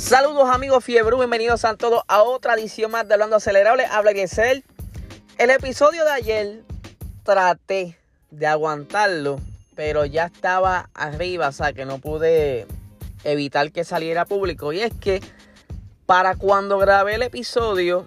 Saludos 0.00 0.48
amigos 0.48 0.82
Fiebre, 0.82 1.14
bienvenidos 1.14 1.64
a 1.66 1.76
todos 1.76 2.02
a 2.08 2.22
otra 2.22 2.54
edición 2.54 2.90
más 2.90 3.06
de 3.06 3.14
Hablando 3.14 3.36
Acelerable. 3.36 3.84
Habla 3.84 4.12
Giselle. 4.12 4.64
El 5.36 5.50
episodio 5.50 6.04
de 6.04 6.10
ayer 6.10 6.64
traté 7.22 7.98
de 8.30 8.46
aguantarlo, 8.46 9.38
pero 9.76 10.06
ya 10.06 10.24
estaba 10.24 10.88
arriba, 10.94 11.48
o 11.48 11.52
sea 11.52 11.74
que 11.74 11.84
no 11.84 11.98
pude 11.98 12.66
evitar 13.24 13.70
que 13.72 13.84
saliera 13.84 14.24
público. 14.24 14.72
Y 14.72 14.80
es 14.80 14.92
que 14.94 15.20
para 16.06 16.34
cuando 16.34 16.78
grabé 16.78 17.16
el 17.16 17.22
episodio, 17.22 18.04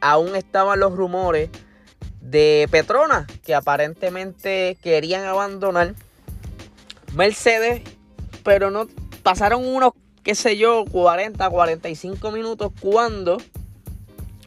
aún 0.00 0.36
estaban 0.36 0.78
los 0.78 0.94
rumores 0.94 1.50
de 2.20 2.68
Petrona, 2.70 3.26
que 3.44 3.54
aparentemente 3.54 4.78
querían 4.80 5.24
abandonar 5.24 5.94
Mercedes, 7.14 7.82
pero 8.44 8.70
no 8.70 8.86
pasaron 9.24 9.66
unos 9.66 9.92
qué 10.26 10.34
sé 10.34 10.56
yo, 10.56 10.84
40, 10.90 11.48
45 11.48 12.32
minutos 12.32 12.72
cuando 12.80 13.36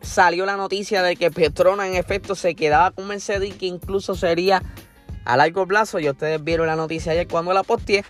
salió 0.01 0.45
la 0.45 0.57
noticia 0.57 1.01
de 1.03 1.15
que 1.15 1.31
Petrona 1.31 1.87
en 1.87 1.95
efecto 1.95 2.35
se 2.35 2.53
quedaba 2.53 2.91
con 2.91 3.07
Mercedes 3.07 3.47
y 3.47 3.53
que 3.53 3.67
incluso 3.67 4.13
sería 4.13 4.61
a 5.23 5.37
largo 5.37 5.65
plazo. 5.65 5.99
Y 5.99 6.09
ustedes 6.09 6.43
vieron 6.43 6.67
la 6.67 6.75
noticia 6.75 7.13
ayer 7.13 7.29
cuando 7.29 7.53
la 7.53 7.63
posteé. 7.63 8.03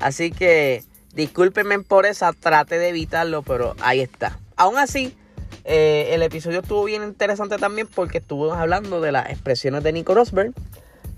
Así 0.00 0.32
que 0.32 0.82
discúlpenme 1.14 1.78
por 1.78 2.06
esa, 2.06 2.32
traté 2.32 2.80
de 2.80 2.88
evitarlo, 2.88 3.42
pero 3.42 3.76
ahí 3.82 4.00
está. 4.00 4.40
Aún 4.56 4.76
así, 4.76 5.16
eh, 5.62 6.08
el 6.10 6.22
episodio 6.24 6.58
estuvo 6.58 6.82
bien 6.82 7.04
interesante 7.04 7.56
también 7.56 7.86
porque 7.86 8.18
estuvimos 8.18 8.56
hablando 8.56 9.00
de 9.00 9.12
las 9.12 9.30
expresiones 9.30 9.84
de 9.84 9.92
Nico 9.92 10.12
Rosberg 10.12 10.54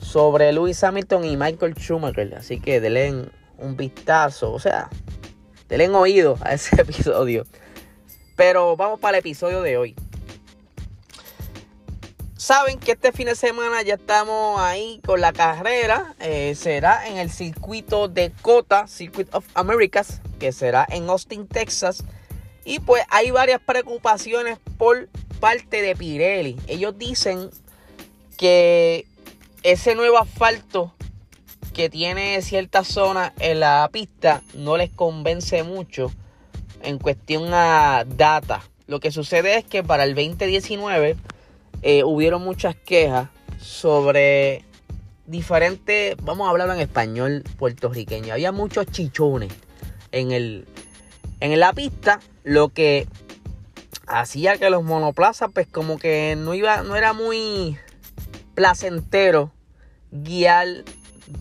sobre 0.00 0.52
Lewis 0.52 0.84
Hamilton 0.84 1.24
y 1.24 1.38
Michael 1.38 1.74
Schumacher. 1.78 2.34
Así 2.34 2.60
que 2.60 2.82
denle 2.82 3.30
un 3.56 3.76
vistazo. 3.78 4.52
O 4.52 4.58
sea, 4.58 4.90
denle 5.68 5.88
oído 5.90 6.38
a 6.40 6.54
ese 6.54 6.74
episodio. 6.80 7.46
Pero 8.36 8.76
vamos 8.76 9.00
para 9.00 9.18
el 9.18 9.20
episodio 9.20 9.62
de 9.62 9.76
hoy. 9.76 9.96
Saben 12.36 12.78
que 12.78 12.92
este 12.92 13.10
fin 13.12 13.26
de 13.26 13.36
semana 13.36 13.80
ya 13.80 13.94
estamos 13.94 14.60
ahí 14.60 15.00
con 15.06 15.20
la 15.20 15.32
carrera. 15.32 16.14
Eh, 16.20 16.54
será 16.54 17.08
en 17.08 17.16
el 17.16 17.30
circuito 17.30 18.06
de 18.08 18.32
Cota, 18.42 18.86
Circuit 18.86 19.34
of 19.34 19.46
Americas, 19.54 20.20
que 20.38 20.52
será 20.52 20.86
en 20.90 21.08
Austin, 21.08 21.46
Texas. 21.46 22.04
Y 22.66 22.80
pues 22.80 23.02
hay 23.08 23.30
varias 23.30 23.60
preocupaciones 23.60 24.58
por 24.76 25.08
parte 25.40 25.80
de 25.80 25.96
Pirelli. 25.96 26.58
Ellos 26.66 26.98
dicen 26.98 27.50
que 28.36 29.06
ese 29.62 29.94
nuevo 29.94 30.18
asfalto 30.18 30.92
que 31.74 31.90
tiene 31.90 32.40
ciertas 32.40 32.86
zonas 32.86 33.32
en 33.40 33.60
la 33.60 33.90
pista 33.92 34.42
no 34.54 34.78
les 34.78 34.90
convence 34.90 35.62
mucho 35.64 36.10
en 36.82 36.98
cuestión 36.98 37.52
a 37.52 38.04
data. 38.06 38.62
Lo 38.86 39.00
que 39.00 39.10
sucede 39.10 39.58
es 39.58 39.64
que 39.64 39.82
para 39.82 40.04
el 40.04 40.14
2019 40.14 41.16
eh, 41.82 42.04
hubieron 42.04 42.42
muchas 42.42 42.76
quejas 42.76 43.28
sobre 43.60 44.64
diferentes, 45.26 46.16
vamos 46.22 46.46
a 46.46 46.50
hablar 46.50 46.70
en 46.70 46.80
español 46.80 47.42
puertorriqueño, 47.58 48.32
había 48.32 48.52
muchos 48.52 48.86
chichones 48.86 49.52
en, 50.12 50.32
el, 50.32 50.66
en 51.40 51.58
la 51.58 51.72
pista, 51.72 52.20
lo 52.44 52.68
que 52.68 53.08
hacía 54.06 54.58
que 54.58 54.70
los 54.70 54.84
monoplazas 54.84 55.50
pues 55.52 55.66
como 55.66 55.98
que 55.98 56.36
no 56.38 56.54
iba, 56.54 56.82
no 56.82 56.94
era 56.94 57.14
muy 57.14 57.78
placentero 58.54 59.50
guiar 60.12 60.84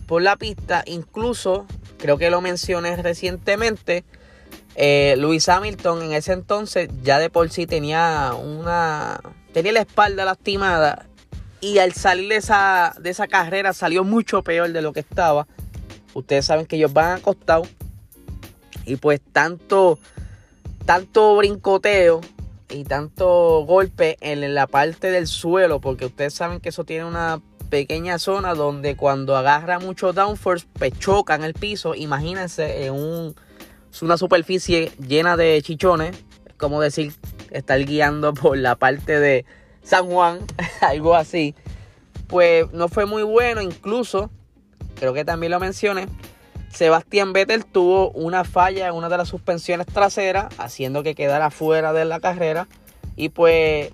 por 0.06 0.22
la 0.22 0.36
pista. 0.36 0.82
Incluso, 0.86 1.66
creo 1.98 2.18
que 2.18 2.30
lo 2.30 2.40
mencioné 2.40 2.96
recientemente, 2.96 4.04
eh, 4.76 5.14
Luis 5.18 5.48
Hamilton 5.48 6.02
en 6.02 6.12
ese 6.12 6.32
entonces 6.32 6.88
ya 7.02 7.18
de 7.18 7.30
por 7.30 7.48
sí 7.50 7.66
tenía 7.66 8.32
una... 8.34 9.20
tenía 9.52 9.72
la 9.72 9.80
espalda 9.80 10.24
lastimada 10.24 11.06
y 11.60 11.78
al 11.78 11.92
salir 11.92 12.28
de 12.28 12.36
esa, 12.36 12.94
de 13.00 13.10
esa 13.10 13.26
carrera 13.26 13.72
salió 13.72 14.04
mucho 14.04 14.42
peor 14.42 14.72
de 14.72 14.82
lo 14.82 14.92
que 14.92 15.00
estaba. 15.00 15.46
Ustedes 16.12 16.44
saben 16.44 16.66
que 16.66 16.76
ellos 16.76 16.92
van 16.92 17.18
acostados 17.18 17.68
y 18.84 18.96
pues 18.96 19.20
tanto, 19.32 19.98
tanto 20.84 21.36
brincoteo 21.36 22.20
y 22.68 22.84
tanto 22.84 23.64
golpe 23.64 24.18
en 24.20 24.54
la 24.54 24.66
parte 24.66 25.10
del 25.10 25.26
suelo, 25.26 25.80
porque 25.80 26.06
ustedes 26.06 26.34
saben 26.34 26.60
que 26.60 26.68
eso 26.68 26.84
tiene 26.84 27.04
una 27.04 27.40
pequeña 27.74 28.20
zona 28.20 28.54
donde 28.54 28.94
cuando 28.94 29.36
agarra 29.36 29.80
mucho 29.80 30.12
downforce, 30.12 30.64
pues 30.74 30.96
choca 30.96 31.34
en 31.34 31.42
el 31.42 31.54
piso. 31.54 31.96
Imagínense 31.96 32.86
en 32.86 32.92
un, 32.92 33.34
una 34.00 34.16
superficie 34.16 34.92
llena 35.04 35.36
de 35.36 35.60
chichones. 35.60 36.16
Es 36.46 36.54
como 36.54 36.80
decir, 36.80 37.14
estar 37.50 37.84
guiando 37.84 38.32
por 38.32 38.56
la 38.58 38.76
parte 38.76 39.18
de 39.18 39.44
San 39.82 40.06
Juan, 40.06 40.38
algo 40.82 41.16
así. 41.16 41.56
Pues 42.28 42.72
no 42.72 42.86
fue 42.86 43.06
muy 43.06 43.24
bueno, 43.24 43.60
incluso, 43.60 44.30
creo 44.94 45.12
que 45.12 45.24
también 45.24 45.50
lo 45.50 45.58
mencioné, 45.58 46.06
Sebastián 46.70 47.32
Vettel 47.32 47.64
tuvo 47.64 48.12
una 48.12 48.44
falla 48.44 48.86
en 48.86 48.94
una 48.94 49.08
de 49.08 49.16
las 49.16 49.28
suspensiones 49.28 49.88
traseras, 49.88 50.46
haciendo 50.58 51.02
que 51.02 51.16
quedara 51.16 51.50
fuera 51.50 51.92
de 51.92 52.04
la 52.04 52.20
carrera. 52.20 52.68
Y 53.16 53.30
pues 53.30 53.90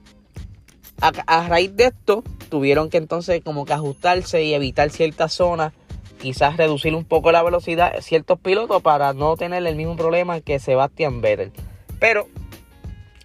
a, 1.01 1.49
raíz 1.49 1.75
de 1.77 1.85
esto, 1.87 2.23
tuvieron 2.49 2.91
que 2.91 2.99
entonces 2.99 3.43
como 3.45 3.65
que 3.65 3.73
ajustarse 3.73 4.43
y 4.43 4.55
evitar 4.55 4.91
ciertas 4.91 5.33
zonas, 5.33 5.73
quizás 6.21 6.57
reducir 6.57 6.95
un 6.95 7.05
poco 7.05 7.33
la 7.33 7.43
velocidad 7.43 8.01
ciertos 8.01 8.39
pilotos 8.39 8.83
para 8.83 9.13
no 9.13 9.37
tener 9.37 9.67
el 9.67 9.77
mismo 9.77 9.97
problema 9.97 10.41
que 10.41 10.59
Sebastian 10.59 11.21
Vettel. 11.21 11.53
Pero 11.99 12.29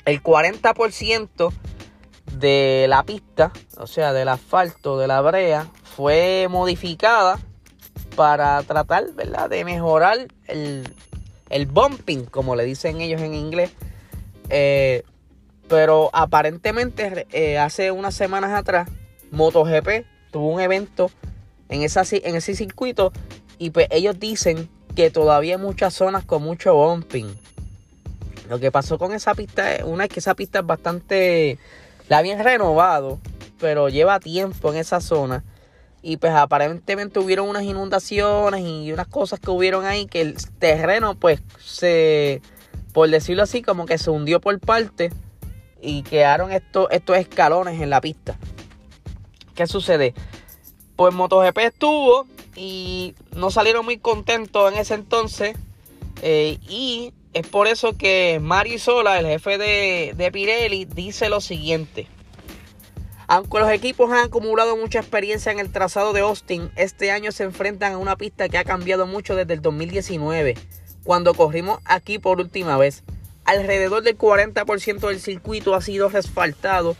el 0.05 0.21
40% 0.23 1.51
de 2.37 2.85
la 2.87 3.03
pista, 3.03 3.51
o 3.77 3.87
sea, 3.87 4.13
del 4.13 4.29
asfalto, 4.29 4.97
de 4.97 5.07
la 5.07 5.21
brea, 5.21 5.67
fue 5.95 6.47
modificada 6.49 7.39
para 8.15 8.61
tratar, 8.63 9.05
de 9.13 9.65
mejorar 9.65 10.27
el, 10.47 10.87
el 11.49 11.65
bumping, 11.65 12.25
como 12.25 12.55
le 12.55 12.63
dicen 12.63 13.01
ellos 13.01 13.21
en 13.21 13.33
inglés. 13.33 13.71
Eh, 14.49 15.03
pero 15.67 16.09
aparentemente 16.13 17.27
eh, 17.31 17.57
hace 17.57 17.91
unas 17.91 18.13
semanas 18.13 18.51
atrás, 18.51 18.89
MotoGP 19.31 20.05
tuvo 20.31 20.49
un 20.49 20.61
evento 20.61 21.09
en, 21.69 21.81
esa, 21.81 22.03
en 22.11 22.35
ese 22.35 22.55
circuito 22.55 23.11
y 23.57 23.71
pues 23.71 23.87
ellos 23.89 24.19
dicen 24.19 24.69
que 24.95 25.09
todavía 25.09 25.55
hay 25.55 25.61
muchas 25.61 25.93
zonas 25.93 26.23
con 26.25 26.43
mucho 26.43 26.75
bumping. 26.75 27.27
Lo 28.49 28.59
que 28.59 28.71
pasó 28.71 28.97
con 28.99 29.13
esa 29.13 29.33
pista, 29.33 29.77
una 29.85 30.05
es 30.05 30.09
que 30.09 30.19
esa 30.19 30.35
pista 30.35 30.59
es 30.59 30.65
bastante, 30.65 31.57
la 32.09 32.19
habían 32.19 32.43
renovado, 32.43 33.19
pero 33.59 33.89
lleva 33.89 34.19
tiempo 34.19 34.71
en 34.71 34.77
esa 34.77 35.01
zona. 35.01 35.43
Y 36.03 36.17
pues 36.17 36.33
aparentemente 36.33 37.17
hubieron 37.17 37.49
unas 37.49 37.63
inundaciones 37.63 38.61
y 38.61 38.91
unas 38.91 39.07
cosas 39.07 39.39
que 39.39 39.49
hubieron 39.49 39.85
ahí 39.85 40.05
que 40.05 40.21
el 40.21 40.35
terreno 40.59 41.15
pues 41.15 41.41
se, 41.59 42.43
por 42.93 43.09
decirlo 43.09 43.41
así, 43.41 43.63
como 43.63 43.87
que 43.87 43.97
se 43.97 44.11
hundió 44.11 44.39
por 44.39 44.59
parte 44.59 45.11
y 45.81 46.03
quedaron 46.03 46.51
estos, 46.51 46.87
estos 46.91 47.17
escalones 47.17 47.81
en 47.81 47.89
la 47.89 48.01
pista. 48.01 48.37
¿Qué 49.53 49.67
sucede? 49.67 50.13
Pues 50.95 51.13
MotoGP 51.13 51.57
estuvo 51.59 52.27
y 52.55 53.15
no 53.35 53.51
salieron 53.51 53.85
muy 53.85 53.97
contentos 53.97 54.71
en 54.71 54.79
ese 54.79 54.93
entonces. 54.93 55.55
Eh, 56.21 56.57
y 56.67 57.13
es 57.33 57.47
por 57.47 57.67
eso 57.67 57.97
que 57.97 58.39
Mario 58.41 58.79
Sola, 58.79 59.19
el 59.19 59.25
jefe 59.25 59.57
de, 59.57 60.13
de 60.15 60.31
Pirelli, 60.31 60.85
dice 60.85 61.29
lo 61.29 61.41
siguiente. 61.41 62.07
Aunque 63.27 63.59
los 63.59 63.71
equipos 63.71 64.11
han 64.11 64.25
acumulado 64.25 64.77
mucha 64.77 64.99
experiencia 64.99 65.51
en 65.51 65.59
el 65.59 65.71
trazado 65.71 66.13
de 66.13 66.21
Austin, 66.21 66.69
este 66.75 67.11
año 67.11 67.31
se 67.31 67.43
enfrentan 67.43 67.93
a 67.93 67.97
una 67.97 68.15
pista 68.15 68.49
que 68.49 68.57
ha 68.57 68.63
cambiado 68.63 69.07
mucho 69.07 69.35
desde 69.35 69.55
el 69.55 69.61
2019, 69.61 70.55
cuando 71.03 71.33
corrimos 71.33 71.79
aquí 71.85 72.19
por 72.19 72.39
última 72.39 72.77
vez. 72.77 73.03
Alrededor 73.45 74.01
del 74.01 74.17
40% 74.17 75.07
del 75.07 75.19
circuito 75.19 75.75
ha 75.75 75.81
sido 75.81 76.09
resfaltado, 76.09 76.97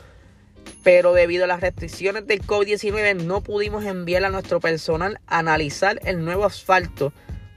pero 0.84 1.14
debido 1.14 1.46
a 1.46 1.48
las 1.48 1.60
restricciones 1.60 2.28
del 2.28 2.44
COVID-19 2.44 3.24
no 3.24 3.42
pudimos 3.42 3.84
enviar 3.84 4.24
a 4.24 4.30
nuestro 4.30 4.60
personal 4.60 5.20
a 5.26 5.40
analizar 5.40 6.00
el 6.06 6.24
nuevo 6.24 6.46
asfalto, 6.46 7.12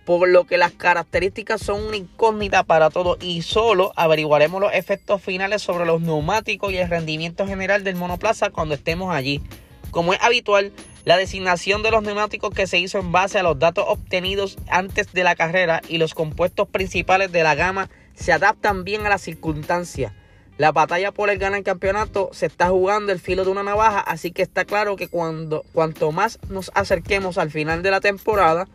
por 0.06 0.26
lo 0.26 0.46
que 0.46 0.56
las 0.56 0.72
características 0.72 1.60
son 1.60 1.82
una 1.84 1.98
incógnita 1.98 2.62
para 2.62 2.88
todos 2.88 3.18
y 3.20 3.42
solo 3.42 3.92
averiguaremos 3.94 4.58
los 4.58 4.72
efectos 4.72 5.20
finales 5.20 5.60
sobre 5.60 5.84
los 5.84 6.00
neumáticos 6.00 6.72
y 6.72 6.78
el 6.78 6.88
rendimiento 6.88 7.46
general 7.46 7.84
del 7.84 7.96
monoplaza 7.96 8.48
cuando 8.48 8.74
estemos 8.74 9.14
allí. 9.14 9.42
Como 9.90 10.14
es 10.14 10.22
habitual, 10.22 10.72
la 11.04 11.18
designación 11.18 11.82
de 11.82 11.90
los 11.90 12.02
neumáticos 12.02 12.54
que 12.54 12.66
se 12.66 12.78
hizo 12.78 12.98
en 12.98 13.12
base 13.12 13.38
a 13.38 13.42
los 13.42 13.58
datos 13.58 13.84
obtenidos 13.86 14.56
antes 14.70 15.12
de 15.12 15.24
la 15.24 15.34
carrera 15.34 15.82
y 15.88 15.98
los 15.98 16.14
compuestos 16.14 16.68
principales 16.68 17.30
de 17.32 17.42
la 17.42 17.54
gama 17.54 17.90
se 18.18 18.32
adaptan 18.32 18.84
bien 18.84 19.06
a 19.06 19.08
las 19.08 19.22
circunstancias. 19.22 20.12
La 20.56 20.72
batalla 20.72 21.12
por 21.12 21.30
el 21.30 21.38
ganar 21.38 21.62
campeonato 21.62 22.30
se 22.32 22.46
está 22.46 22.68
jugando 22.68 23.12
el 23.12 23.20
filo 23.20 23.44
de 23.44 23.50
una 23.50 23.62
navaja, 23.62 24.00
así 24.00 24.32
que 24.32 24.42
está 24.42 24.64
claro 24.64 24.96
que 24.96 25.06
cuando, 25.06 25.64
cuanto 25.72 26.10
más 26.10 26.40
nos 26.48 26.72
acerquemos 26.74 27.38
al 27.38 27.50
final 27.50 27.82
de 27.82 27.90
la 27.92 28.00
temporada, 28.00 28.66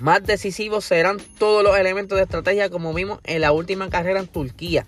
Más 0.00 0.22
decisivos 0.22 0.84
serán 0.84 1.16
todos 1.38 1.62
los 1.62 1.78
elementos 1.78 2.16
de 2.16 2.24
estrategia 2.24 2.68
como 2.68 2.92
vimos 2.92 3.18
en 3.24 3.40
la 3.40 3.52
última 3.52 3.88
carrera 3.88 4.20
en 4.20 4.26
Turquía. 4.26 4.84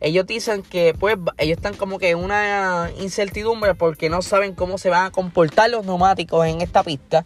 Ellos 0.00 0.26
dicen 0.26 0.62
que 0.62 0.94
pues 0.98 1.16
ellos 1.38 1.56
están 1.56 1.74
como 1.74 1.98
que 1.98 2.10
en 2.10 2.18
una 2.18 2.90
incertidumbre 3.00 3.74
porque 3.74 4.08
no 4.10 4.22
saben 4.22 4.54
cómo 4.54 4.78
se 4.78 4.90
van 4.90 5.06
a 5.06 5.10
comportar 5.10 5.70
los 5.70 5.86
neumáticos 5.86 6.46
en 6.46 6.60
esta 6.60 6.82
pista. 6.82 7.24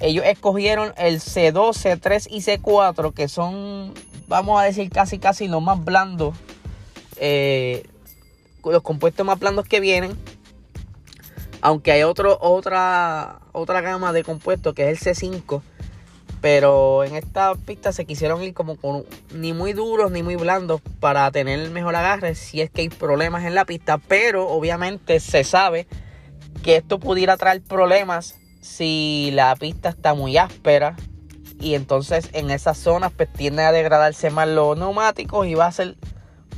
Ellos 0.00 0.24
escogieron 0.26 0.92
el 0.96 1.20
C2, 1.20 1.72
C3 1.72 2.28
y 2.30 2.40
C4 2.40 3.12
que 3.12 3.28
son, 3.28 3.94
vamos 4.28 4.60
a 4.60 4.64
decir, 4.64 4.90
casi 4.90 5.18
casi 5.18 5.48
los 5.48 5.62
más 5.62 5.84
blandos. 5.84 6.36
Eh, 7.16 7.88
los 8.64 8.82
compuestos 8.82 9.26
más 9.26 9.38
blandos 9.38 9.66
que 9.66 9.80
vienen. 9.80 10.16
Aunque 11.60 11.90
hay 11.90 12.04
otro, 12.04 12.38
otra, 12.40 13.40
otra 13.52 13.80
gama 13.80 14.12
de 14.12 14.22
compuestos 14.22 14.74
que 14.74 14.90
es 14.90 15.06
el 15.06 15.16
C5 15.16 15.62
pero 16.40 17.04
en 17.04 17.16
esta 17.16 17.54
pista 17.54 17.92
se 17.92 18.04
quisieron 18.04 18.42
ir 18.42 18.54
como 18.54 18.76
con 18.76 19.04
ni 19.34 19.52
muy 19.52 19.72
duros 19.72 20.10
ni 20.10 20.22
muy 20.22 20.36
blandos 20.36 20.80
para 21.00 21.30
tener 21.30 21.58
el 21.58 21.70
mejor 21.70 21.96
agarre 21.96 22.34
si 22.34 22.60
es 22.60 22.70
que 22.70 22.82
hay 22.82 22.88
problemas 22.88 23.44
en 23.44 23.54
la 23.54 23.64
pista. 23.64 23.98
Pero 23.98 24.48
obviamente 24.48 25.20
se 25.20 25.44
sabe 25.44 25.86
que 26.62 26.76
esto 26.76 26.98
pudiera 26.98 27.36
traer 27.36 27.62
problemas 27.62 28.38
si 28.60 29.30
la 29.32 29.54
pista 29.56 29.88
está 29.88 30.14
muy 30.14 30.36
áspera. 30.36 30.96
Y 31.60 31.74
entonces 31.74 32.28
en 32.32 32.50
esas 32.50 32.78
zonas 32.78 33.12
pues 33.16 33.32
tiende 33.32 33.62
a 33.64 33.72
degradarse 33.72 34.30
más 34.30 34.48
los 34.48 34.78
neumáticos 34.78 35.46
y 35.46 35.54
va 35.54 35.66
a 35.66 35.72
ser 35.72 35.96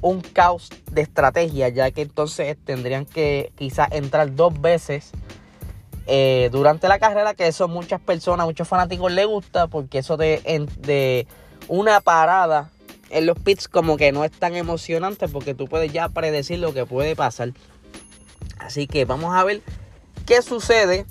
un 0.03 0.21
caos 0.21 0.69
de 0.91 1.03
estrategia. 1.03 1.69
Ya 1.69 1.91
que 1.91 2.03
entonces 2.03 2.57
tendrían 2.65 3.07
que 3.07 3.53
quizás 3.57 3.91
entrar 3.93 4.35
dos 4.35 4.61
veces 4.61 5.13
eh, 6.07 6.49
durante 6.53 6.89
la 6.89 6.99
carrera, 6.99 7.35
que 7.35 7.47
eso 7.47 7.69
muchas 7.69 8.01
personas, 8.01 8.47
muchos 8.47 8.67
fanáticos 8.67 9.13
les 9.13 9.27
gusta, 9.27 9.69
porque 9.69 9.99
eso 9.99 10.17
de, 10.17 10.67
de 10.81 11.27
una 11.69 12.01
parada 12.01 12.71
en 13.11 13.27
los 13.27 13.39
pits 13.39 13.69
como 13.69 13.97
que 13.97 14.13
no 14.13 14.25
es 14.25 14.31
tan 14.31 14.55
emocionante, 14.55 15.29
porque 15.29 15.55
tú 15.55 15.67
puedes 15.67 15.93
ya 15.93 16.09
predecir 16.09 16.59
lo 16.59 16.75
que 16.75 16.87
puede 16.87 17.17
pasar. 17.17 17.53
Así 18.59 18.87
que 18.87 19.05
vamos 19.05 19.35
a 19.35 19.45
ver 19.45 19.63
qué 20.27 20.43
sucede. 20.43 21.07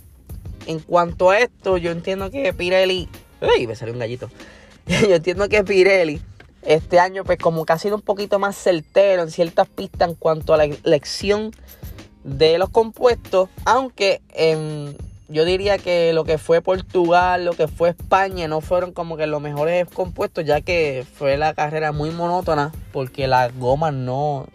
En 0.66 0.80
cuanto 0.80 1.32
a 1.32 1.40
esto, 1.40 1.78
yo 1.78 1.92
entiendo 1.92 2.30
que 2.30 2.54
Pirelli... 2.54 3.10
¡Ay! 3.42 3.68
Me 3.68 3.76
salió 3.76 3.94
un 3.94 4.00
gallito. 4.00 4.30
yo 4.88 5.16
entiendo 5.16 5.48
que 5.50 5.64
Pirelli 5.64 6.22
este 6.62 7.00
año 7.00 7.24
pues 7.24 7.38
como 7.38 7.66
que 7.66 7.74
ha 7.74 7.78
sido 7.78 7.96
un 7.96 8.02
poquito 8.02 8.40
más 8.40 8.56
certero 8.56 9.24
en 9.24 9.32
ciertas 9.32 9.68
pistas 9.68 10.10
en 10.10 10.16
cuanto 10.16 10.54
a 10.54 10.58
la 10.58 10.66
elección 10.66 11.52
de 12.24 12.58
los 12.58 12.70
compuestos, 12.70 13.50
aunque 13.66 14.22
yo 15.30 15.46
diría 15.46 15.78
que 15.78 16.12
lo 16.14 16.26
que 16.26 16.38
fue 16.38 16.62
Portugal, 16.62 17.46
lo 17.46 17.54
que 17.54 17.68
fue 17.68 17.90
España, 17.90 18.48
no 18.48 18.62
fueron 18.62 18.92
como 18.92 19.16
que 19.16 19.26
los 19.26 19.42
mejores 19.42 19.88
compuestos, 19.88 20.46
ya 20.46 20.62
que 20.62 21.06
fue 21.16 21.38
la 21.38 21.54
carrera 21.54 21.92
muy 21.92 22.12
monótona, 22.12 22.72
porque 22.92 23.28
la 23.28 23.50
goma 23.50 23.92
no 23.92 24.48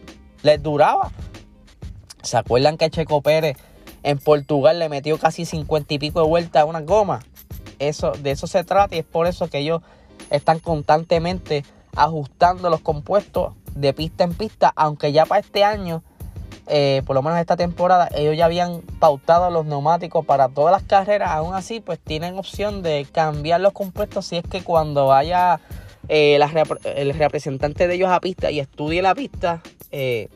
les 0.43 0.63
duraba. 0.63 1.11
¿Se 2.23 2.37
acuerdan 2.37 2.77
que 2.77 2.91
Checo 2.91 3.23
Pérez 3.23 3.57
en 4.03 4.19
Portugal 4.19 4.79
le 4.79 4.89
metió 4.89 5.19
casi 5.19 5.47
50 5.47 5.95
y 5.95 5.99
pico 5.99 6.21
de 6.21 6.29
vueltas 6.29 6.63
a 6.63 6.65
una 6.67 6.81
goma? 6.81 7.21
Eso, 7.79 8.13
de 8.13 8.31
eso 8.31 8.47
se 8.47 8.65
trata 8.65 8.97
y 8.97 9.01
es 9.01 9.05
por 9.05 9.27
eso 9.27 9.49
que 9.49 9.59
ellos 9.59 9.83
están 10.31 10.59
constantemente 10.59 11.65
ajustando 11.97 12.71
los 12.71 12.81
compuestos 12.81 13.53
de 13.75 13.93
pista 13.93 14.25
en 14.25 14.35
pista, 14.35 14.73
aunque 14.77 15.13
ya 15.13 15.27
para 15.27 15.41
este 15.41 15.65
año 15.65 16.03
eh, 16.67 17.03
por 17.05 17.15
lo 17.15 17.23
menos 17.23 17.39
esta 17.39 17.57
temporada, 17.57 18.09
ellos 18.15 18.37
ya 18.37 18.47
habían 18.47 18.81
pautado 18.99 19.51
los 19.51 19.67
neumáticos 19.67 20.25
para 20.25 20.49
todas 20.49 20.73
las 20.73 20.83
carreras. 20.83 21.31
Aún 21.31 21.55
así, 21.55 21.81
pues 21.81 21.99
tienen 21.99 22.39
opción 22.39 22.83
de 22.83 23.07
cambiar 23.11 23.61
los 23.61 23.73
compuestos 23.73 24.27
si 24.27 24.37
es 24.37 24.45
que 24.45 24.63
cuando 24.63 25.07
vaya 25.07 25.61
eh, 26.09 26.41
el 26.85 27.15
representante 27.15 27.87
de 27.87 27.95
ellos 27.95 28.09
a 28.11 28.21
pista 28.21 28.51
y 28.51 28.61
estudie 28.61 29.03
la 29.03 29.15
pista, 29.15 29.63
eh, 29.91 30.29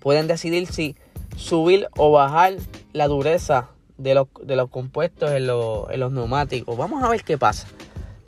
pueden 0.00 0.26
decidir 0.26 0.66
si 0.66 0.96
subir 1.36 1.88
o 1.96 2.10
bajar 2.12 2.54
la 2.92 3.08
dureza 3.08 3.68
de 3.98 4.14
los, 4.14 4.28
de 4.42 4.56
los 4.56 4.70
compuestos 4.70 5.30
en, 5.30 5.42
en 5.44 6.00
los 6.00 6.12
neumáticos. 6.12 6.76
Vamos 6.76 7.02
a 7.02 7.08
ver 7.08 7.24
qué 7.24 7.38
pasa. 7.38 7.66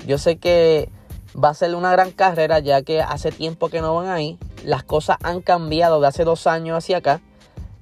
Yo 0.06 0.18
sé 0.18 0.38
que 0.38 0.88
va 1.34 1.50
a 1.50 1.54
ser 1.54 1.74
una 1.74 1.92
gran 1.92 2.10
carrera 2.10 2.58
ya 2.58 2.82
que 2.82 3.00
hace 3.02 3.32
tiempo 3.32 3.68
que 3.68 3.80
no 3.80 3.94
van 3.94 4.08
ahí 4.08 4.38
las 4.64 4.82
cosas 4.82 5.18
han 5.22 5.40
cambiado 5.40 6.00
de 6.00 6.08
hace 6.08 6.24
dos 6.24 6.46
años 6.46 6.78
hacia 6.78 6.98
acá. 6.98 7.20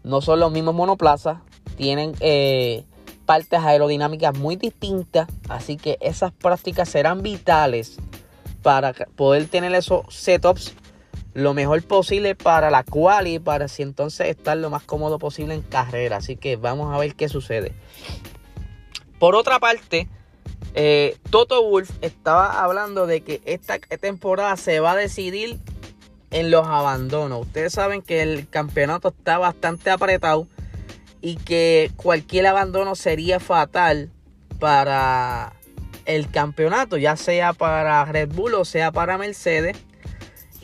No 0.02 0.20
son 0.20 0.40
los 0.40 0.52
mismos 0.52 0.74
monoplazas, 0.74 1.38
tienen 1.76 2.14
eh, 2.20 2.84
partes 3.24 3.60
aerodinámicas 3.60 4.36
muy 4.38 4.56
distintas, 4.56 5.28
así 5.48 5.76
que 5.76 5.98
esas 6.00 6.32
prácticas 6.32 6.88
serán 6.88 7.22
vitales 7.22 7.96
para 8.62 8.92
poder 8.92 9.48
tener 9.48 9.74
esos 9.74 10.02
setups 10.14 10.74
lo 11.36 11.52
mejor 11.52 11.82
posible 11.82 12.34
para 12.34 12.70
la 12.70 12.82
cual 12.82 13.26
y 13.26 13.38
para 13.38 13.66
así 13.66 13.82
entonces 13.82 14.28
estar 14.28 14.56
lo 14.56 14.70
más 14.70 14.82
cómodo 14.84 15.18
posible 15.18 15.52
en 15.52 15.60
carrera. 15.60 16.16
Así 16.16 16.36
que 16.36 16.56
vamos 16.56 16.94
a 16.94 16.98
ver 16.98 17.14
qué 17.14 17.28
sucede. 17.28 17.74
Por 19.18 19.34
otra 19.34 19.58
parte, 19.58 20.08
eh, 20.72 21.18
Toto 21.28 21.62
Wolf 21.62 21.90
estaba 22.00 22.64
hablando 22.64 23.06
de 23.06 23.20
que 23.20 23.42
esta 23.44 23.78
temporada 23.78 24.56
se 24.56 24.80
va 24.80 24.92
a 24.92 24.96
decidir 24.96 25.58
en 26.30 26.50
los 26.50 26.66
abandonos. 26.66 27.42
Ustedes 27.42 27.74
saben 27.74 28.00
que 28.00 28.22
el 28.22 28.48
campeonato 28.48 29.08
está 29.08 29.36
bastante 29.36 29.90
apretado 29.90 30.48
y 31.20 31.36
que 31.36 31.90
cualquier 31.96 32.46
abandono 32.46 32.94
sería 32.94 33.40
fatal 33.40 34.10
para 34.58 35.52
el 36.06 36.30
campeonato, 36.30 36.96
ya 36.96 37.16
sea 37.16 37.52
para 37.52 38.06
Red 38.06 38.30
Bull 38.30 38.54
o 38.54 38.64
sea 38.64 38.90
para 38.90 39.18
Mercedes. 39.18 39.76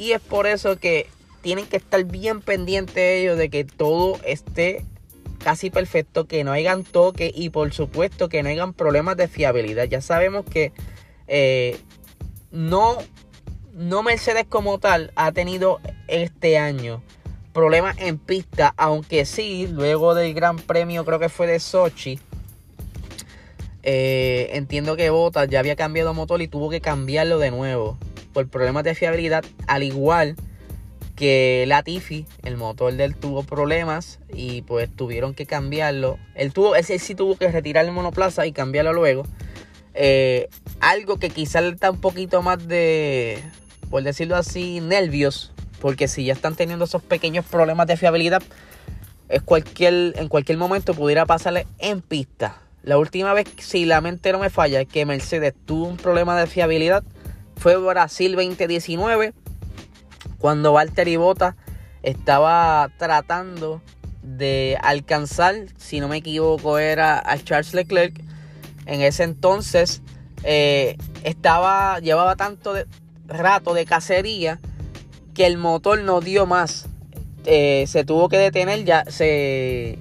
Y 0.02 0.10
es 0.10 0.20
por 0.20 0.48
eso 0.48 0.80
que 0.80 1.06
tienen 1.42 1.64
que 1.66 1.76
estar 1.76 2.02
bien 2.02 2.40
pendientes 2.40 2.96
ellos 2.96 3.38
de 3.38 3.50
que 3.50 3.62
todo 3.62 4.18
esté 4.24 4.84
casi 5.38 5.70
perfecto, 5.70 6.26
que 6.26 6.42
no 6.42 6.50
hayan 6.50 6.82
toque 6.82 7.30
y 7.32 7.50
por 7.50 7.72
supuesto 7.72 8.28
que 8.28 8.42
no 8.42 8.48
hayan 8.48 8.72
problemas 8.72 9.16
de 9.16 9.28
fiabilidad. 9.28 9.84
Ya 9.84 10.00
sabemos 10.00 10.44
que 10.44 10.72
eh, 11.28 11.78
no 12.50 12.98
no 13.74 14.02
Mercedes 14.02 14.44
como 14.48 14.80
tal 14.80 15.12
ha 15.14 15.30
tenido 15.30 15.78
este 16.08 16.58
año 16.58 17.00
problemas 17.52 17.96
en 18.00 18.18
pista, 18.18 18.74
aunque 18.76 19.24
sí, 19.24 19.68
luego 19.70 20.16
del 20.16 20.34
Gran 20.34 20.56
Premio, 20.56 21.04
creo 21.04 21.20
que 21.20 21.28
fue 21.28 21.46
de 21.46 21.60
Sochi, 21.60 22.18
eh, 23.84 24.50
entiendo 24.54 24.96
que 24.96 25.10
Bottas 25.10 25.48
ya 25.48 25.60
había 25.60 25.76
cambiado 25.76 26.12
motor 26.12 26.42
y 26.42 26.48
tuvo 26.48 26.70
que 26.70 26.80
cambiarlo 26.80 27.38
de 27.38 27.52
nuevo 27.52 27.98
por 28.32 28.48
problemas 28.48 28.84
de 28.84 28.94
fiabilidad, 28.94 29.44
al 29.66 29.82
igual 29.82 30.36
que 31.16 31.64
Latifi, 31.68 32.26
el 32.42 32.56
motor 32.56 32.94
del 32.94 33.14
tuvo 33.14 33.42
problemas 33.42 34.18
y 34.32 34.62
pues 34.62 34.90
tuvieron 34.94 35.34
que 35.34 35.46
cambiarlo. 35.46 36.18
Él, 36.34 36.52
tuvo, 36.52 36.74
ese 36.74 36.98
sí 36.98 37.14
tuvo 37.14 37.36
que 37.36 37.50
retirar 37.50 37.84
el 37.84 37.92
monoplaza 37.92 38.46
y 38.46 38.52
cambiarlo 38.52 38.92
luego. 38.92 39.24
Eh, 39.94 40.48
algo 40.80 41.18
que 41.18 41.30
quizás 41.30 41.62
le 41.62 41.72
da 41.72 41.90
un 41.90 42.00
poquito 42.00 42.42
más 42.42 42.66
de, 42.66 43.42
por 43.90 44.02
decirlo 44.02 44.36
así, 44.36 44.80
nervios, 44.80 45.52
porque 45.80 46.08
si 46.08 46.24
ya 46.24 46.32
están 46.32 46.56
teniendo 46.56 46.86
esos 46.86 47.02
pequeños 47.02 47.44
problemas 47.44 47.86
de 47.86 47.96
fiabilidad, 47.96 48.42
es 49.28 49.42
cualquier, 49.42 50.14
en 50.16 50.28
cualquier 50.28 50.58
momento 50.58 50.94
pudiera 50.94 51.26
pasarle 51.26 51.66
en 51.78 52.00
pista. 52.00 52.58
La 52.82 52.98
última 52.98 53.32
vez, 53.32 53.46
si 53.58 53.84
la 53.84 54.00
mente 54.00 54.32
no 54.32 54.40
me 54.40 54.50
falla, 54.50 54.84
que 54.84 55.06
Mercedes 55.06 55.54
tuvo 55.66 55.86
un 55.86 55.96
problema 55.96 56.38
de 56.38 56.46
fiabilidad 56.46 57.04
fue 57.62 57.76
Brasil 57.76 58.34
2019, 58.34 59.34
cuando 60.38 60.72
Valtteri 60.72 61.14
Bota 61.14 61.54
estaba 62.02 62.90
tratando 62.98 63.80
de 64.20 64.76
alcanzar, 64.82 65.54
si 65.76 66.00
no 66.00 66.08
me 66.08 66.16
equivoco, 66.16 66.78
era 66.78 67.22
a 67.24 67.38
Charles 67.38 67.72
Leclerc. 67.72 68.20
En 68.86 69.00
ese 69.00 69.22
entonces 69.22 70.02
eh, 70.42 70.96
estaba, 71.22 72.00
llevaba 72.00 72.34
tanto 72.34 72.74
rato 73.28 73.74
de 73.74 73.84
cacería 73.84 74.58
que 75.32 75.46
el 75.46 75.56
motor 75.56 76.00
no 76.00 76.20
dio 76.20 76.46
más. 76.46 76.86
Eh, 77.46 77.84
se 77.86 78.04
tuvo 78.04 78.28
que 78.28 78.38
detener, 78.38 78.84
ya 78.84 79.04
se, 79.06 79.98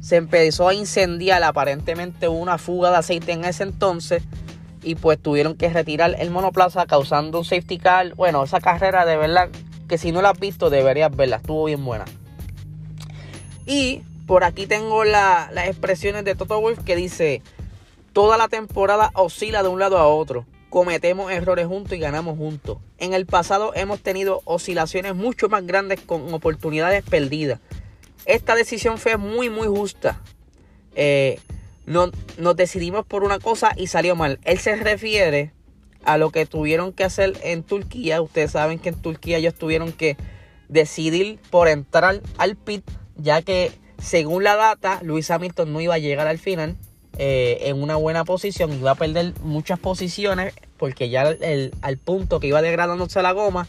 se 0.00 0.16
empezó 0.16 0.68
a 0.68 0.72
incendiar. 0.72 1.42
Aparentemente 1.42 2.28
una 2.28 2.56
fuga 2.56 2.90
de 2.92 2.96
aceite 2.96 3.32
en 3.32 3.44
ese 3.44 3.64
entonces. 3.64 4.22
Y 4.84 4.94
pues 4.96 5.18
tuvieron 5.20 5.56
que 5.56 5.68
retirar 5.68 6.14
el 6.18 6.30
monoplaza 6.30 6.86
causando 6.86 7.38
un 7.38 7.44
safety 7.44 7.78
car. 7.78 8.14
Bueno, 8.14 8.44
esa 8.44 8.60
carrera 8.60 9.04
de 9.06 9.16
verdad 9.16 9.48
que 9.88 9.98
si 9.98 10.12
no 10.12 10.22
la 10.22 10.30
has 10.30 10.38
visto 10.38 10.70
deberías 10.70 11.14
verla. 11.14 11.36
Estuvo 11.36 11.64
bien 11.64 11.84
buena. 11.84 12.04
Y 13.66 14.02
por 14.26 14.44
aquí 14.44 14.66
tengo 14.66 15.04
las 15.04 15.50
expresiones 15.66 16.24
de 16.24 16.34
Toto 16.34 16.60
Wolf 16.60 16.80
que 16.84 16.96
dice, 16.96 17.42
toda 18.12 18.36
la 18.36 18.48
temporada 18.48 19.10
oscila 19.14 19.62
de 19.62 19.68
un 19.68 19.80
lado 19.80 19.98
a 19.98 20.06
otro 20.06 20.46
cometemos 20.74 21.30
errores 21.30 21.68
juntos 21.68 21.92
y 21.92 22.00
ganamos 22.00 22.36
juntos. 22.36 22.78
En 22.98 23.14
el 23.14 23.26
pasado 23.26 23.70
hemos 23.76 24.00
tenido 24.00 24.42
oscilaciones 24.44 25.14
mucho 25.14 25.48
más 25.48 25.64
grandes 25.64 26.00
con 26.00 26.34
oportunidades 26.34 27.04
perdidas. 27.04 27.60
Esta 28.26 28.56
decisión 28.56 28.98
fue 28.98 29.16
muy 29.16 29.50
muy 29.50 29.68
justa. 29.68 30.20
Eh, 30.96 31.38
no, 31.86 32.10
nos 32.38 32.56
decidimos 32.56 33.04
por 33.06 33.24
una 33.24 33.38
cosa 33.38 33.72
y 33.76 33.88
salió 33.88 34.16
mal. 34.16 34.38
Él 34.44 34.58
se 34.58 34.76
refiere 34.76 35.52
a 36.04 36.18
lo 36.18 36.30
que 36.30 36.46
tuvieron 36.46 36.92
que 36.92 37.04
hacer 37.04 37.34
en 37.42 37.62
Turquía. 37.62 38.20
Ustedes 38.22 38.52
saben 38.52 38.78
que 38.78 38.90
en 38.90 39.00
Turquía 39.00 39.38
ellos 39.38 39.54
tuvieron 39.54 39.92
que 39.92 40.16
decidir 40.68 41.38
por 41.50 41.68
entrar 41.68 42.20
al 42.38 42.56
pit, 42.56 42.84
ya 43.16 43.42
que 43.42 43.72
según 43.98 44.44
la 44.44 44.56
data, 44.56 45.00
Luis 45.02 45.30
Hamilton 45.30 45.72
no 45.72 45.80
iba 45.80 45.94
a 45.94 45.98
llegar 45.98 46.26
al 46.26 46.38
final 46.38 46.76
eh, 47.16 47.58
en 47.62 47.82
una 47.82 47.96
buena 47.96 48.24
posición, 48.24 48.72
iba 48.72 48.90
a 48.90 48.96
perder 48.96 49.34
muchas 49.42 49.78
posiciones 49.78 50.52
porque 50.76 51.08
ya 51.08 51.22
el, 51.22 51.72
al 51.80 51.96
punto 51.96 52.40
que 52.40 52.48
iba 52.48 52.60
degradándose 52.60 53.22
la 53.22 53.32
goma, 53.32 53.66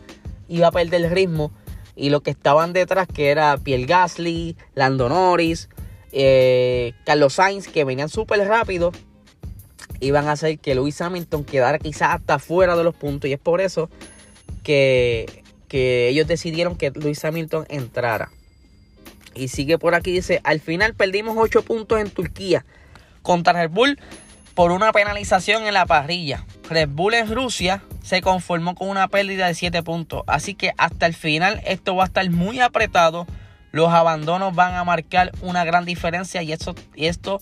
iba 0.47 0.67
a 0.67 0.71
perder 0.71 1.05
el 1.05 1.11
ritmo. 1.11 1.51
Y 1.95 2.09
lo 2.09 2.21
que 2.21 2.31
estaban 2.31 2.73
detrás, 2.73 3.07
que 3.07 3.29
era 3.29 3.57
Pierre 3.57 3.85
Gasly, 3.85 4.57
Lando 4.73 5.07
Norris, 5.07 5.69
eh, 6.17 6.93
Carlos 7.05 7.33
Sainz, 7.33 7.67
que 7.67 7.83
venían 7.83 8.07
súper 8.07 8.39
rápido, 8.47 8.93
iban 9.99 10.27
a 10.27 10.31
hacer 10.31 10.57
que 10.59 10.73
Luis 10.73 10.99
Hamilton 11.01 11.43
quedara 11.43 11.77
quizás 11.77 12.15
hasta 12.15 12.39
fuera 12.39 12.77
de 12.77 12.85
los 12.85 12.95
puntos. 12.95 13.29
Y 13.29 13.33
es 13.33 13.39
por 13.39 13.59
eso 13.59 13.89
que, 14.63 15.43
que 15.67 16.07
ellos 16.07 16.25
decidieron 16.25 16.77
que 16.77 16.91
Luis 16.91 17.23
Hamilton 17.23 17.65
entrara. 17.67 18.31
Y 19.33 19.49
sigue 19.49 19.77
por 19.77 19.93
aquí, 19.93 20.13
dice, 20.13 20.39
al 20.45 20.61
final 20.61 20.93
perdimos 20.93 21.35
8 21.37 21.63
puntos 21.63 21.99
en 21.99 22.09
Turquía 22.09 22.65
contra 23.21 23.51
Red 23.51 23.71
Bull 23.71 23.99
por 24.53 24.71
una 24.71 24.93
penalización 24.93 25.67
en 25.67 25.73
la 25.73 25.85
parrilla. 25.85 26.45
Red 26.69 26.87
Bull 26.87 27.15
en 27.15 27.35
Rusia 27.35 27.83
se 28.01 28.21
conformó 28.21 28.73
con 28.73 28.87
una 28.87 29.09
pérdida 29.09 29.47
de 29.47 29.53
7 29.53 29.83
puntos. 29.83 30.23
Así 30.27 30.55
que 30.55 30.71
hasta 30.77 31.05
el 31.05 31.13
final 31.13 31.61
esto 31.65 31.93
va 31.93 32.03
a 32.03 32.07
estar 32.07 32.29
muy 32.31 32.61
apretado. 32.61 33.27
Los 33.75 33.89
abandonos 33.89 34.55
van 34.55 34.73
a 34.75 34.85
marcar 34.85 35.33
una 35.41 35.65
gran 35.65 35.83
diferencia 35.83 36.41
y 36.41 36.53
esto, 36.53 36.75
esto 36.95 37.41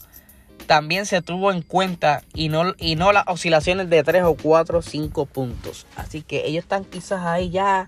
también 0.66 1.06
se 1.06 1.22
tuvo 1.22 1.52
en 1.52 1.62
cuenta 1.62 2.24
y 2.34 2.50
no, 2.50 2.74
y 2.80 2.96
no 2.96 3.12
las 3.12 3.25
oscilaciones 3.28 3.88
de 3.88 4.02
3 4.02 4.24
o 4.24 4.34
4 4.34 4.80
o 4.80 4.82
5 4.82 5.28
puntos. 5.28 5.86
Así 5.96 6.24
que 6.24 6.48
ellos 6.48 6.63
están 6.63 6.86
quizás 6.86 7.22
ahí 7.22 7.52
ya 7.52 7.86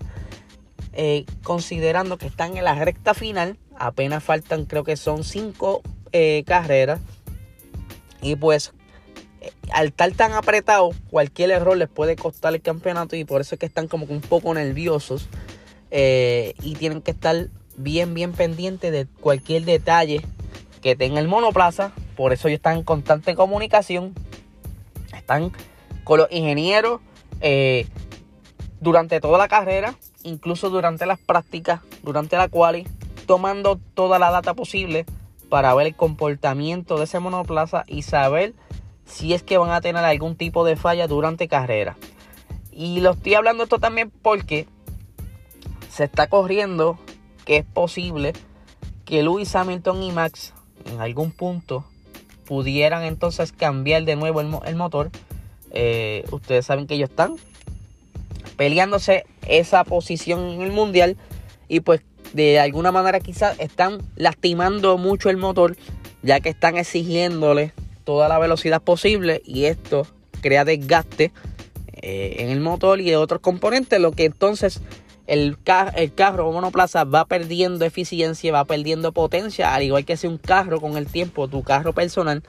eh, 0.92 1.24
considerando 1.42 2.18
que 2.18 2.28
están 2.28 2.56
en 2.56 2.62
la 2.62 2.76
recta 2.76 3.14
final. 3.14 3.58
Apenas 3.76 4.22
faltan 4.22 4.64
creo 4.66 4.84
que 4.84 4.96
son 4.96 5.24
5 5.24 5.82
eh, 6.12 6.44
carreras. 6.46 7.00
Y 8.22 8.36
pues 8.36 8.74
al 9.72 9.86
estar 9.88 10.12
tan 10.12 10.34
apretado, 10.34 10.90
cualquier 11.10 11.50
error 11.50 11.76
les 11.76 11.88
puede 11.88 12.14
costar 12.14 12.54
el 12.54 12.62
campeonato 12.62 13.16
y 13.16 13.24
por 13.24 13.40
eso 13.40 13.56
es 13.56 13.58
que 13.58 13.66
están 13.66 13.88
como 13.88 14.06
un 14.06 14.20
poco 14.20 14.54
nerviosos 14.54 15.28
eh, 15.90 16.54
y 16.62 16.76
tienen 16.76 17.02
que 17.02 17.10
estar 17.10 17.48
bien, 17.76 18.14
bien 18.14 18.32
pendientes 18.32 18.92
de 18.92 19.06
cualquier 19.06 19.64
detalle 19.64 20.22
que 20.82 20.96
tenga 20.96 21.20
el 21.20 21.28
monoplaza. 21.28 21.92
Por 22.16 22.32
eso 22.32 22.48
ellos 22.48 22.58
están 22.58 22.78
en 22.78 22.82
constante 22.82 23.34
comunicación. 23.34 24.14
Están 25.14 25.52
con 26.04 26.18
los 26.18 26.28
ingenieros 26.30 27.00
eh, 27.40 27.86
durante 28.80 29.20
toda 29.20 29.38
la 29.38 29.48
carrera, 29.48 29.94
incluso 30.22 30.70
durante 30.70 31.06
las 31.06 31.18
prácticas, 31.18 31.80
durante 32.02 32.36
la 32.36 32.48
quali, 32.48 32.86
tomando 33.26 33.78
toda 33.94 34.18
la 34.18 34.30
data 34.30 34.54
posible 34.54 35.04
para 35.48 35.74
ver 35.74 35.88
el 35.88 35.96
comportamiento 35.96 36.96
de 36.96 37.04
ese 37.04 37.20
monoplaza 37.20 37.84
y 37.86 38.02
saber 38.02 38.54
si 39.04 39.34
es 39.34 39.42
que 39.42 39.58
van 39.58 39.70
a 39.70 39.80
tener 39.80 40.04
algún 40.04 40.36
tipo 40.36 40.64
de 40.64 40.76
falla 40.76 41.06
durante 41.06 41.48
carrera. 41.48 41.96
Y 42.72 43.00
lo 43.00 43.12
estoy 43.12 43.34
hablando 43.34 43.64
esto 43.64 43.78
también 43.78 44.10
porque 44.10 44.66
se 45.90 46.04
está 46.04 46.26
corriendo 46.28 46.98
que 47.46 47.56
es 47.58 47.64
posible 47.64 48.34
que 49.06 49.22
Lewis 49.22 49.54
Hamilton 49.54 50.02
y 50.02 50.12
Max 50.12 50.52
en 50.84 51.00
algún 51.00 51.30
punto 51.30 51.86
pudieran 52.44 53.02
entonces 53.04 53.52
cambiar 53.52 54.04
de 54.04 54.16
nuevo 54.16 54.40
el, 54.40 54.76
motor. 54.76 55.10
Eh, 55.70 56.24
ustedes 56.30 56.66
saben 56.66 56.86
que 56.86 56.94
ellos 56.94 57.08
están 57.08 57.36
peleándose 58.56 59.24
esa 59.46 59.84
posición 59.84 60.40
en 60.40 60.62
el 60.62 60.72
mundial 60.72 61.16
y 61.68 61.80
pues 61.80 62.02
de 62.32 62.58
alguna 62.58 62.92
manera 62.92 63.20
quizás 63.20 63.58
están 63.60 63.98
lastimando 64.16 64.98
mucho 64.98 65.30
el 65.30 65.36
motor 65.36 65.76
ya 66.22 66.40
que 66.40 66.48
están 66.48 66.76
exigiéndole 66.76 67.72
toda 68.04 68.28
la 68.28 68.38
velocidad 68.38 68.82
posible 68.82 69.42
y 69.44 69.64
esto 69.64 70.06
crea 70.40 70.64
desgaste 70.64 71.32
eh, 72.02 72.36
en 72.38 72.50
el 72.50 72.60
motor 72.60 73.00
y 73.00 73.10
en 73.10 73.16
otros 73.16 73.40
componentes, 73.40 74.00
lo 74.00 74.12
que 74.12 74.24
entonces 74.24 74.80
el, 75.26 75.56
el 75.94 76.14
carro 76.14 76.52
monoplaza 76.52 77.04
va 77.04 77.24
perdiendo 77.24 77.84
eficiencia, 77.84 78.52
va 78.52 78.64
perdiendo 78.64 79.12
potencia, 79.12 79.74
al 79.74 79.82
igual 79.82 80.04
que 80.04 80.16
si 80.16 80.26
un 80.26 80.38
carro 80.38 80.80
con 80.80 80.96
el 80.96 81.06
tiempo, 81.06 81.48
tu 81.48 81.62
carro 81.62 81.92
personal, 81.92 82.42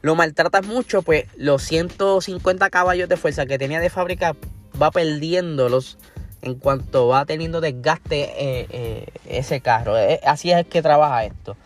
lo 0.00 0.14
maltratas 0.14 0.66
mucho, 0.66 1.02
pues 1.02 1.24
los 1.36 1.62
150 1.62 2.70
caballos 2.70 3.08
de 3.08 3.16
fuerza 3.16 3.46
que 3.46 3.58
tenía 3.58 3.80
de 3.80 3.90
fábrica 3.90 4.36
va 4.80 4.90
perdiéndolos 4.90 5.98
en 6.42 6.56
cuanto 6.56 7.08
va 7.08 7.24
teniendo 7.24 7.60
desgaste 7.60 8.22
eh, 8.22 8.66
eh, 8.68 9.06
ese 9.26 9.60
carro. 9.60 9.94
así 10.26 10.50
es 10.50 10.66
que 10.66 10.82
trabaja 10.82 11.24
esto. 11.24 11.56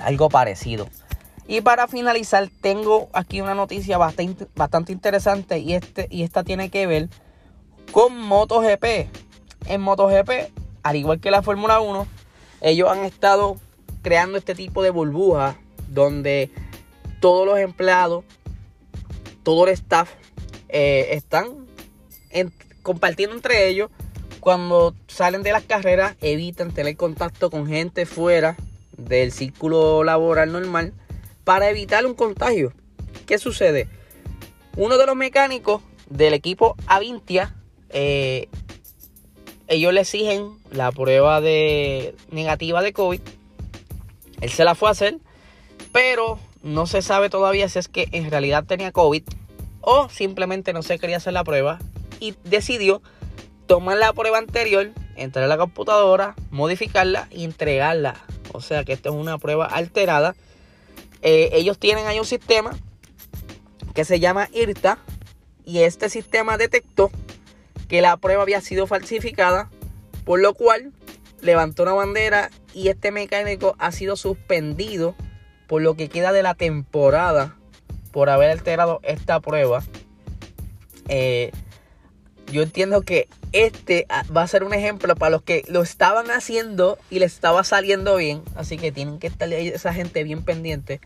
Algo 0.00 0.28
parecido. 0.28 0.88
Y 1.48 1.60
para 1.60 1.86
finalizar, 1.86 2.48
tengo 2.60 3.08
aquí 3.12 3.40
una 3.40 3.54
noticia 3.54 3.98
bastante, 3.98 4.48
bastante 4.56 4.92
interesante 4.92 5.58
y, 5.58 5.74
este, 5.74 6.08
y 6.10 6.24
esta 6.24 6.42
tiene 6.42 6.70
que 6.70 6.88
ver 6.88 7.08
con 7.92 8.16
MotoGP. 8.16 9.08
En 9.66 9.80
MotoGP, 9.80 10.52
al 10.82 10.96
igual 10.96 11.20
que 11.20 11.30
la 11.30 11.42
Fórmula 11.42 11.80
1, 11.80 12.06
ellos 12.60 12.88
han 12.90 13.04
estado 13.04 13.56
creando 14.02 14.38
este 14.38 14.54
tipo 14.54 14.82
de 14.82 14.90
burbuja 14.90 15.56
donde 15.88 16.50
todos 17.20 17.46
los 17.46 17.58
empleados, 17.58 18.24
todo 19.42 19.66
el 19.66 19.72
staff 19.72 20.10
eh, 20.68 21.08
están 21.12 21.66
compartiendo 22.82 23.34
entre 23.34 23.68
ellos. 23.68 23.90
Cuando 24.40 24.94
salen 25.08 25.42
de 25.42 25.50
las 25.50 25.64
carreras, 25.64 26.14
evitan 26.20 26.70
tener 26.70 26.96
contacto 26.96 27.50
con 27.50 27.66
gente 27.66 28.06
fuera 28.06 28.56
del 28.96 29.32
círculo 29.32 30.04
laboral 30.04 30.52
normal 30.52 30.92
para 31.42 31.68
evitar 31.68 32.06
un 32.06 32.14
contagio. 32.14 32.72
¿Qué 33.26 33.38
sucede? 33.38 33.88
Uno 34.76 34.98
de 34.98 35.06
los 35.06 35.16
mecánicos 35.16 35.82
del 36.08 36.34
equipo 36.34 36.76
Avintia, 36.86 37.54
eh, 37.96 38.48
ellos 39.68 39.92
le 39.92 40.02
exigen 40.02 40.56
la 40.70 40.92
prueba 40.92 41.40
de 41.40 42.14
negativa 42.30 42.82
de 42.82 42.92
COVID. 42.92 43.20
Él 44.40 44.50
se 44.50 44.64
la 44.64 44.74
fue 44.74 44.88
a 44.88 44.92
hacer, 44.92 45.18
pero 45.92 46.38
no 46.62 46.86
se 46.86 47.02
sabe 47.02 47.30
todavía 47.30 47.68
si 47.68 47.78
es 47.78 47.88
que 47.88 48.08
en 48.12 48.30
realidad 48.30 48.64
tenía 48.64 48.92
COVID 48.92 49.22
o 49.80 50.08
simplemente 50.08 50.72
no 50.72 50.82
se 50.82 50.98
quería 50.98 51.16
hacer 51.16 51.32
la 51.32 51.42
prueba 51.42 51.78
y 52.20 52.34
decidió 52.44 53.02
tomar 53.66 53.96
la 53.96 54.12
prueba 54.12 54.38
anterior, 54.38 54.90
entrar 55.16 55.44
a 55.44 55.48
la 55.48 55.56
computadora, 55.56 56.34
modificarla 56.50 57.28
y 57.30 57.44
entregarla. 57.44 58.14
O 58.52 58.60
sea 58.60 58.84
que 58.84 58.92
esto 58.92 59.08
es 59.08 59.14
una 59.14 59.38
prueba 59.38 59.66
alterada 59.66 60.36
eh, 61.22 61.50
ellos 61.52 61.78
tienen 61.78 62.06
ahí 62.06 62.18
un 62.18 62.24
sistema 62.24 62.70
que 63.94 64.04
se 64.04 64.20
llama 64.20 64.48
IRTA 64.52 64.98
y 65.64 65.80
este 65.80 66.08
sistema 66.08 66.56
detectó 66.56 67.10
que 67.88 68.00
la 68.00 68.16
prueba 68.16 68.42
había 68.42 68.60
sido 68.60 68.86
falsificada, 68.86 69.70
por 70.24 70.40
lo 70.40 70.54
cual 70.54 70.92
levantó 71.40 71.82
una 71.84 71.92
bandera 71.92 72.50
y 72.74 72.88
este 72.88 73.10
mecánico 73.10 73.76
ha 73.78 73.92
sido 73.92 74.16
suspendido 74.16 75.14
por 75.66 75.82
lo 75.82 75.94
que 75.94 76.08
queda 76.08 76.32
de 76.32 76.42
la 76.42 76.54
temporada 76.54 77.56
por 78.12 78.30
haber 78.30 78.50
alterado 78.50 79.00
esta 79.02 79.40
prueba. 79.40 79.82
Eh, 81.08 81.52
yo 82.50 82.62
entiendo 82.62 83.02
que 83.02 83.28
este 83.52 84.06
ah, 84.08 84.24
va 84.34 84.42
a 84.42 84.48
ser 84.48 84.64
un 84.64 84.74
ejemplo 84.74 85.14
para 85.16 85.30
los 85.30 85.42
que 85.42 85.64
lo 85.68 85.82
estaban 85.82 86.30
haciendo 86.30 86.98
y 87.10 87.18
les 87.18 87.34
estaba 87.34 87.64
saliendo 87.64 88.16
bien. 88.16 88.42
Así 88.54 88.76
que 88.76 88.92
tienen 88.92 89.18
que 89.18 89.26
estar 89.26 89.52
esa 89.52 89.92
gente 89.92 90.24
bien 90.24 90.44
pendiente. 90.44 91.00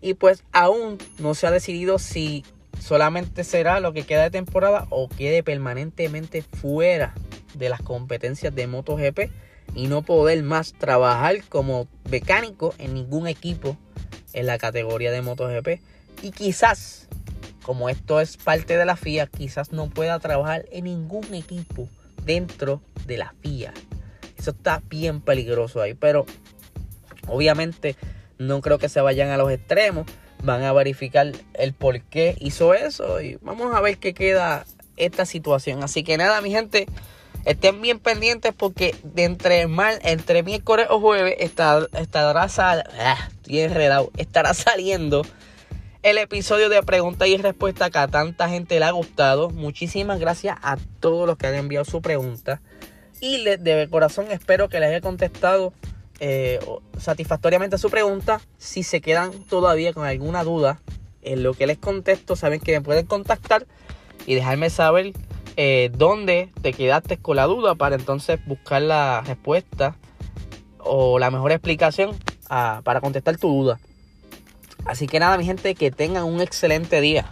Y 0.00 0.14
pues 0.14 0.44
aún 0.52 0.98
no 1.18 1.34
se 1.34 1.46
ha 1.46 1.50
decidido 1.50 1.98
si 1.98 2.44
solamente 2.80 3.44
será 3.44 3.80
lo 3.80 3.92
que 3.92 4.04
queda 4.04 4.24
de 4.24 4.30
temporada 4.30 4.86
o 4.90 5.08
quede 5.08 5.42
permanentemente 5.42 6.42
fuera 6.42 7.14
de 7.54 7.68
las 7.68 7.82
competencias 7.82 8.54
de 8.54 8.66
MotoGP 8.66 9.30
y 9.74 9.86
no 9.86 10.02
poder 10.02 10.42
más 10.42 10.72
trabajar 10.72 11.42
como 11.48 11.88
mecánico 12.10 12.74
en 12.78 12.94
ningún 12.94 13.26
equipo 13.26 13.76
en 14.32 14.46
la 14.46 14.58
categoría 14.58 15.10
de 15.10 15.22
MotoGP. 15.22 15.80
Y 16.22 16.30
quizás, 16.30 17.08
como 17.62 17.88
esto 17.88 18.20
es 18.20 18.36
parte 18.36 18.76
de 18.76 18.84
la 18.84 18.96
FIA, 18.96 19.26
quizás 19.26 19.72
no 19.72 19.88
pueda 19.88 20.18
trabajar 20.18 20.66
en 20.72 20.84
ningún 20.84 21.34
equipo 21.34 21.88
dentro 22.24 22.80
de 23.06 23.18
la 23.18 23.34
FIA. 23.40 23.72
Eso 24.36 24.50
está 24.50 24.82
bien 24.88 25.20
peligroso 25.20 25.80
ahí, 25.80 25.94
pero 25.94 26.26
obviamente 27.26 27.96
no 28.38 28.60
creo 28.60 28.78
que 28.78 28.88
se 28.88 29.00
vayan 29.00 29.30
a 29.30 29.36
los 29.36 29.50
extremos. 29.50 30.06
Van 30.42 30.62
a 30.62 30.72
verificar 30.72 31.32
el 31.54 31.72
por 31.72 32.00
qué 32.00 32.36
hizo 32.40 32.74
eso 32.74 33.20
y 33.20 33.38
vamos 33.42 33.74
a 33.74 33.80
ver 33.80 33.98
qué 33.98 34.14
queda 34.14 34.64
esta 34.96 35.26
situación. 35.26 35.82
Así 35.82 36.04
que 36.04 36.16
nada, 36.16 36.40
mi 36.40 36.50
gente, 36.50 36.86
Estén 37.44 37.80
bien 37.80 37.98
pendientes 37.98 38.52
porque 38.54 38.94
de 39.02 39.24
entre, 39.24 39.66
mal, 39.68 39.98
entre 40.02 40.42
miércoles 40.42 40.86
o 40.90 41.00
jueves 41.00 41.36
estará, 41.38 41.86
estará, 41.98 42.48
sal, 42.48 42.84
ah, 42.98 43.28
estará 44.18 44.52
saliendo 44.54 45.22
el 46.02 46.18
episodio 46.18 46.68
de 46.68 46.82
pregunta 46.82 47.26
y 47.26 47.36
respuesta 47.38 47.90
que 47.90 47.98
a 47.98 48.08
tanta 48.08 48.48
gente 48.48 48.78
le 48.78 48.84
ha 48.84 48.90
gustado. 48.90 49.50
Muchísimas 49.50 50.20
gracias 50.20 50.58
a 50.62 50.76
todos 51.00 51.26
los 51.26 51.38
que 51.38 51.46
han 51.46 51.54
enviado 51.54 51.84
su 51.84 52.02
pregunta. 52.02 52.60
Y 53.20 53.42
de 53.42 53.88
corazón 53.90 54.30
espero 54.30 54.68
que 54.68 54.78
les 54.78 54.90
haya 54.90 55.00
contestado 55.00 55.72
eh, 56.20 56.58
satisfactoriamente 56.98 57.78
su 57.78 57.90
pregunta. 57.90 58.40
Si 58.58 58.82
se 58.82 59.00
quedan 59.00 59.32
todavía 59.44 59.92
con 59.92 60.04
alguna 60.04 60.44
duda 60.44 60.80
en 61.22 61.42
lo 61.42 61.54
que 61.54 61.66
les 61.66 61.78
contesto, 61.78 62.36
saben 62.36 62.60
que 62.60 62.72
me 62.72 62.80
pueden 62.80 63.06
contactar 63.06 63.66
y 64.26 64.34
dejarme 64.34 64.70
saber 64.70 65.12
eh, 65.56 65.90
dónde 65.92 66.50
te 66.62 66.72
quedaste 66.72 67.16
con 67.16 67.36
la 67.36 67.46
duda 67.46 67.74
para 67.74 67.96
entonces 67.96 68.38
buscar 68.46 68.82
la 68.82 69.22
respuesta 69.26 69.96
o 70.78 71.18
la 71.18 71.30
mejor 71.30 71.52
explicación 71.52 72.16
ah, 72.48 72.80
para 72.84 73.00
contestar 73.00 73.36
tu 73.36 73.48
duda. 73.48 73.80
Así 74.84 75.06
que 75.06 75.20
nada, 75.20 75.36
mi 75.36 75.44
gente, 75.44 75.74
que 75.74 75.90
tengan 75.90 76.24
un 76.24 76.40
excelente 76.40 77.00
día. 77.00 77.26